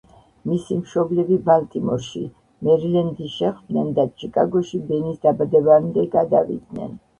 მისი 0.51 0.77
მშობლები 0.77 1.37
ბალტიმორში, 1.49 2.21
მერილენდი, 2.69 3.29
შეხვდნენ 3.35 3.93
და 4.01 4.07
ჩიკაგოში 4.23 4.83
ბენის 4.91 5.23
დაბადებამდე 5.29 6.11
გადავიდნენ. 6.19 7.01